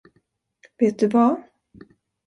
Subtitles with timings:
[0.77, 1.41] Vet du vad?